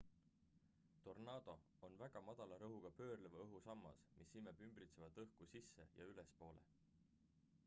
[1.07, 1.53] tornaado
[1.87, 6.69] on väga madala rõhuga pöörleva õhu sammas mis imeb ümbritsevat õhku sisse ja ülespoole